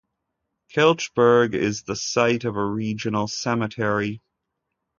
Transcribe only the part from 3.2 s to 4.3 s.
cemetery.